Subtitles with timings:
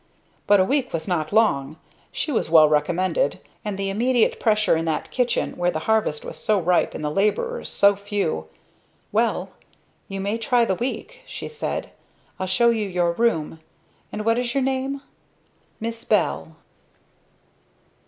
[0.47, 1.77] But a week was not long,
[2.11, 6.37] she was well recommended, and the immediate pressure in that kitchen where the harvest was
[6.37, 8.47] so ripe and the laborers so few
[9.11, 9.51] "Well
[10.07, 11.91] you may try the week," she said.
[12.39, 13.59] "I'll show you your room.
[14.11, 15.03] And what is your name?"
[15.79, 16.55] "Miss Bell."